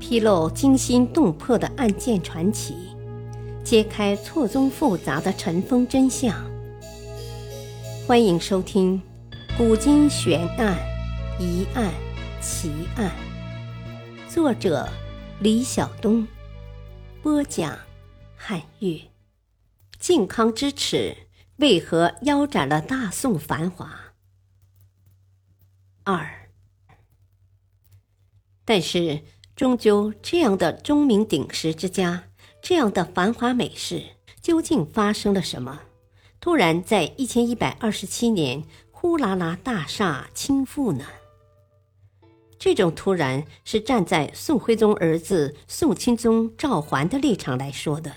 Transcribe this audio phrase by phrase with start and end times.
[0.00, 2.74] 披露惊心动魄的案件传奇，
[3.64, 6.34] 揭开错综复杂的尘封真相。
[8.06, 9.02] 欢迎收听
[9.58, 10.78] 《古今悬案、
[11.38, 11.92] 疑案、
[12.40, 13.10] 奇案》，
[14.32, 14.88] 作者
[15.40, 16.26] 李晓东，
[17.22, 17.76] 播讲
[18.36, 19.00] 汉月。
[19.98, 21.16] 靖康之耻
[21.56, 24.14] 为何腰斩了大宋繁华？
[26.04, 26.48] 二，
[28.64, 29.24] 但是
[29.58, 32.28] 终究这样的钟鸣鼎食之家，
[32.62, 34.00] 这样的繁华美事，
[34.40, 35.80] 究竟发生了什么？
[36.38, 41.04] 突然在一千一百二十七年，呼啦啦大厦倾覆呢？
[42.56, 48.12] 这种突然是站在宋徽宗儿子宋钦宗赵桓的立场来说的。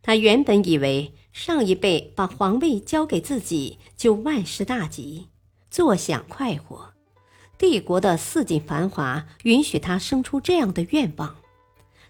[0.00, 5.28] 他原本以为上一辈把皇位交给自己就万事大吉。
[5.70, 6.94] 坐享快活，
[7.62, 11.36] 帝国的四锦繁华允许他生出这样的愿望，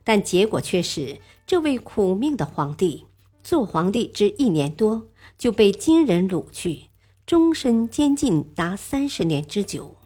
[0.03, 3.05] 但结果却是这位苦命的皇帝
[3.45, 6.85] 做皇帝只一年多就被金人掳去，
[7.27, 9.97] 终身监禁达三十年之久。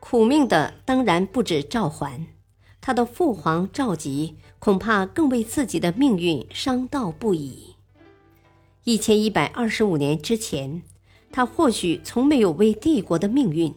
[0.00, 2.26] 苦命的当然不止赵桓，
[2.82, 7.76] 他的父皇赵佶恐怕更为自己的命运伤悼不已。
[8.84, 10.82] 一千一百二十五年之前。
[11.30, 13.74] 他或许从没有为帝国的命运，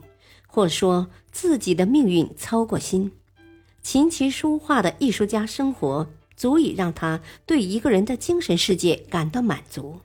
[0.47, 3.11] 或说自己的命运操过心。
[3.81, 10.00] 琴棋书画的艺术家生活足以让他对一个人的精神世界感到满足。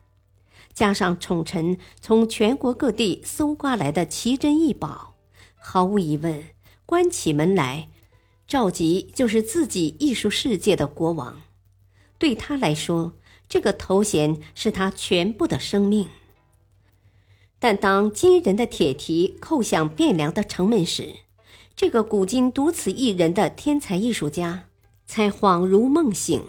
[0.72, 5.14] 加上宠臣从全国各地搜刮来的奇珍异宝，
[5.54, 6.42] 毫无疑问，
[6.84, 7.88] 关起门来，
[8.48, 11.42] 赵佶就是自己艺术世界的国王。
[12.18, 13.12] 对他来说，
[13.48, 16.08] 这个头衔是他全部的生命。
[17.66, 21.14] 但当金人的铁蹄叩响汴梁的城门时，
[21.74, 24.66] 这个古今独此一人的天才艺术家
[25.06, 26.42] 才恍如梦醒。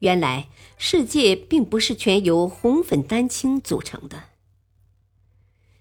[0.00, 4.24] 原来世界并不是全由红粉丹青组成的。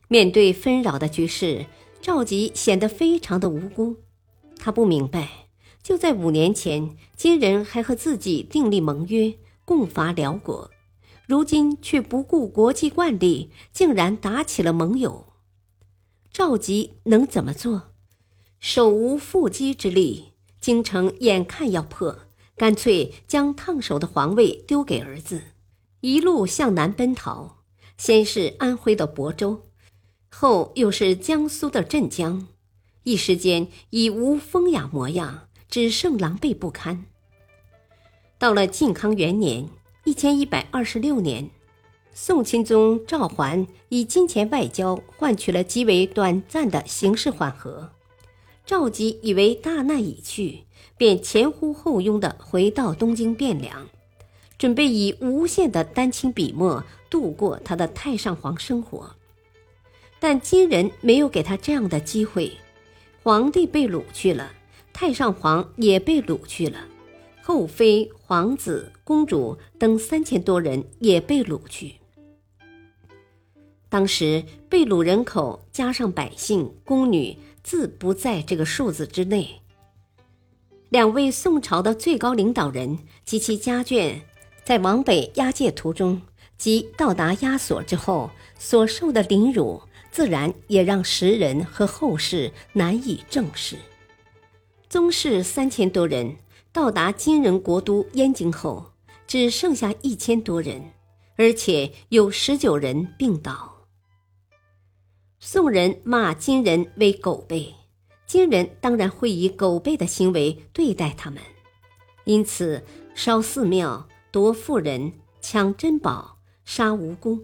[0.08, 1.66] 面对纷扰的局势，
[2.00, 3.98] 赵佶显得非常的无辜。
[4.56, 5.48] 他不明白，
[5.84, 9.34] 就在五年前，金人还和自己订立盟约，
[9.66, 10.72] 共伐辽国。
[11.28, 15.28] 如今却不顾国际惯例，竟然打起了盟友。
[16.32, 17.94] 赵佶能怎么做？
[18.60, 22.20] 手无缚鸡之力，京城眼看要破，
[22.56, 25.42] 干脆将烫手的皇位丢给儿子，
[26.02, 27.64] 一路向南奔逃。
[27.98, 29.70] 先是安徽的亳州，
[30.30, 32.48] 后又是江苏的镇江，
[33.04, 37.06] 一时间已无风雅模样，只剩狼狈不堪。
[38.38, 39.70] 到了靖康元年。
[40.12, 41.50] 一千一百二十六年，
[42.14, 47.90] 宋钦宗赵桓以金钱外交换取了极为短暂的形势缓和。
[48.66, 50.64] 赵佶以为大难已去，
[50.98, 53.88] 便前呼后拥的回到东京汴梁，
[54.58, 59.16] 准备以无限的丹青笔墨度过他的太上皇生活。
[60.20, 62.52] 但金人没有给他这样的机会，
[63.24, 64.52] 皇帝被掳去了，
[64.92, 66.80] 太上皇也被掳去了。
[67.44, 71.96] 后妃、皇子、公主等三千多人也被掳去。
[73.90, 79.62] 当时被掳人口加上百姓、宫女，自不在这个数字之内。
[80.90, 84.22] 两位宋朝的最高领导人及其家眷，
[84.64, 86.22] 在往北押解途中
[86.58, 89.82] 及到达押所之后所受的凌辱，
[90.12, 93.76] 自然也让时人和后世难以正视。
[94.88, 96.36] 宗室三千多人。
[96.74, 98.94] 到达金人国都燕京后，
[99.28, 100.82] 只剩下一千多人，
[101.36, 103.88] 而且有十九人病倒。
[105.40, 107.76] 宋人骂金人为狗辈，
[108.26, 111.42] 金人当然会以狗辈的行为对待他们，
[112.24, 112.82] 因此
[113.16, 115.12] 烧寺庙、夺妇人、
[115.42, 117.40] 抢珍宝、杀无辜，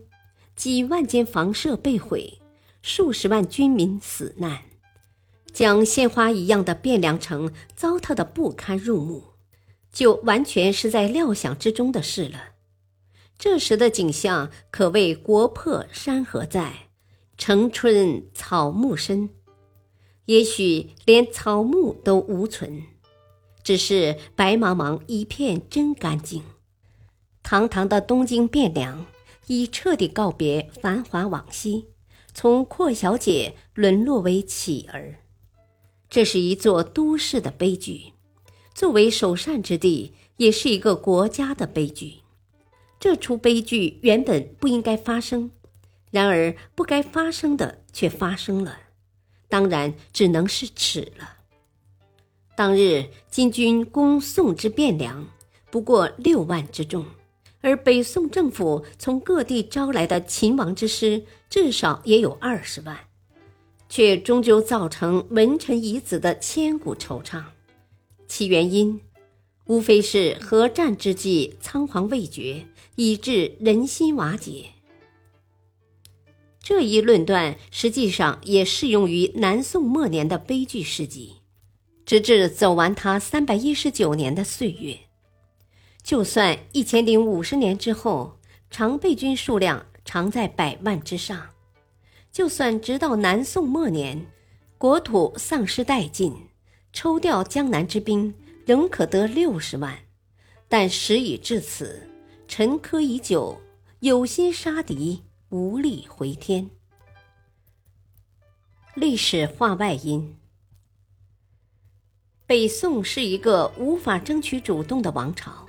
[0.55, 2.39] 几万间房舍被毁，
[2.81, 4.61] 数十万军民死难。
[5.57, 9.23] 将鲜花一样的汴梁城糟蹋的不堪入目，
[9.91, 12.49] 就完全是在料想之中的事了。
[13.39, 16.89] 这时的景象可谓国破山河在，
[17.39, 19.31] 城春草木深，
[20.25, 22.83] 也许连草木都无存，
[23.63, 26.43] 只是白茫茫一片真干净。
[27.41, 29.07] 堂堂的东京汴梁
[29.47, 31.87] 已彻底告别繁华往昔，
[32.35, 35.15] 从阔小姐沦落为乞儿。
[36.09, 38.13] 这是一座都市的悲剧，
[38.73, 42.15] 作为首善之地，也是一个国家的悲剧。
[42.99, 45.51] 这出悲剧原本不应该发生，
[46.09, 48.79] 然而不该发生的却发生了，
[49.47, 51.35] 当然只能是耻了。
[52.55, 55.27] 当日金军攻宋之汴梁，
[55.69, 57.05] 不过六万之众，
[57.61, 62.97] 而北宋政府从各地招来的秦王之师至少也有二十万，
[63.89, 67.43] 却终究造成文臣遗子的千古惆怅。
[68.27, 68.99] 其原因，
[69.65, 74.65] 无非是合战之际仓皇未决，以致人心瓦解。
[76.61, 81.35] 这一论断实际上也适用于南宋末年的悲剧事迹。
[82.05, 84.97] 直至走完他三百一十九年的岁月，
[86.01, 88.39] 就算一千零五十年之后，
[88.69, 91.49] 常备军数量常在百万之上，
[92.37, 94.27] 就算直到南宋末年，
[94.77, 96.49] 国土丧失殆尽，
[96.93, 98.31] 抽调江南之兵
[98.63, 99.97] 仍可得六十万，
[100.67, 102.07] 但时已至此，
[102.47, 103.59] 沉疴已久，
[104.01, 106.69] 有心杀敌，无力回天。
[108.93, 110.37] 历史话外音。
[112.45, 115.65] 北宋是一个无法争取主动的王朝，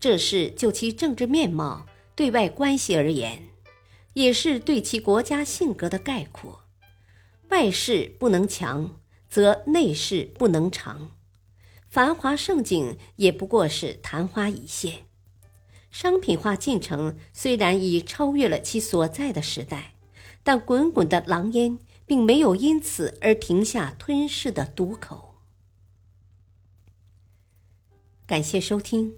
[0.00, 1.84] 这是就其政治面貌、
[2.16, 3.50] 对外关系而言，
[4.14, 6.64] 也是对其国家性格的概括。
[7.48, 11.12] 外事不能强，则内事不能长。
[11.88, 15.06] 繁华盛景也不过是昙花一现。
[15.90, 19.94] 商品化进程虽然已超越了其所在的时代，
[20.42, 25.34] 但滚滚的狼烟并没有因此而停下吞噬的毒口。
[28.26, 29.16] 感谢收听，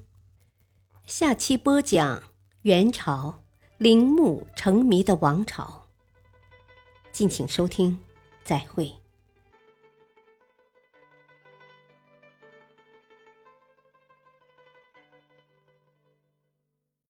[1.06, 2.24] 下期播讲
[2.62, 3.43] 元朝
[3.84, 5.84] 陵墓成谜的王朝。
[7.12, 7.98] 敬请收听，
[8.42, 8.90] 再会。